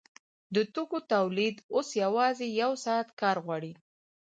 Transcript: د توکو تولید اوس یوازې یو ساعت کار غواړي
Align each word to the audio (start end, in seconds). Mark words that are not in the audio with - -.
د 0.55 0.57
توکو 0.73 0.97
تولید 1.13 1.55
اوس 1.75 1.89
یوازې 2.03 2.47
یو 2.61 2.71
ساعت 2.85 3.07
کار 3.21 3.37
غواړي 3.45 3.71